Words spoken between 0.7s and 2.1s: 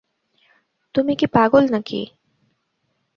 তুমি কি পাগল নাকি?